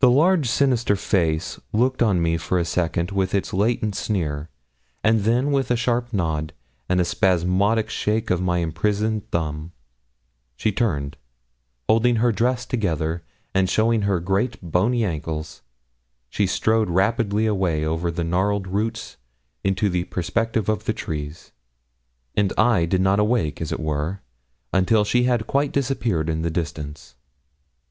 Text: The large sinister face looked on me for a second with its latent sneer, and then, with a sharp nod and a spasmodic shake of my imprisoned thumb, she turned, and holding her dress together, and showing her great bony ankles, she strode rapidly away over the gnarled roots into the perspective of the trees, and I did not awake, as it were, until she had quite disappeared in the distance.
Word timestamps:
The 0.00 0.10
large 0.10 0.46
sinister 0.46 0.94
face 0.94 1.58
looked 1.72 2.02
on 2.02 2.20
me 2.22 2.36
for 2.36 2.58
a 2.58 2.66
second 2.66 3.10
with 3.12 3.34
its 3.34 3.54
latent 3.54 3.94
sneer, 3.96 4.50
and 5.02 5.20
then, 5.22 5.50
with 5.52 5.70
a 5.70 5.74
sharp 5.76 6.12
nod 6.12 6.52
and 6.86 7.00
a 7.00 7.04
spasmodic 7.06 7.88
shake 7.88 8.28
of 8.28 8.42
my 8.42 8.58
imprisoned 8.58 9.30
thumb, 9.30 9.72
she 10.54 10.70
turned, 10.70 11.14
and 11.16 11.16
holding 11.88 12.16
her 12.16 12.30
dress 12.30 12.66
together, 12.66 13.22
and 13.54 13.70
showing 13.70 14.02
her 14.02 14.20
great 14.20 14.60
bony 14.60 15.02
ankles, 15.02 15.62
she 16.28 16.46
strode 16.46 16.90
rapidly 16.90 17.46
away 17.46 17.86
over 17.86 18.10
the 18.10 18.24
gnarled 18.24 18.66
roots 18.66 19.16
into 19.64 19.88
the 19.88 20.04
perspective 20.04 20.68
of 20.68 20.84
the 20.84 20.92
trees, 20.92 21.52
and 22.36 22.52
I 22.58 22.84
did 22.84 23.00
not 23.00 23.18
awake, 23.18 23.62
as 23.62 23.72
it 23.72 23.80
were, 23.80 24.20
until 24.74 25.04
she 25.04 25.22
had 25.22 25.46
quite 25.46 25.72
disappeared 25.72 26.28
in 26.28 26.42
the 26.42 26.50
distance. 26.50 27.14